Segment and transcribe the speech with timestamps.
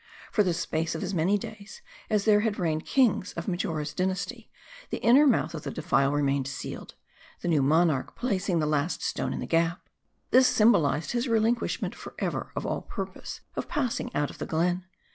[0.31, 4.49] For the space of as many days, as there had reigned kings of Marjora's dynasty,
[4.89, 6.95] the inner mouth of the defile remained sealed;
[7.41, 9.87] the new monarch placing the last stone in the gap.
[10.31, 14.85] This symbolized his relinquishment for ever of all purpose of passing out of the glen.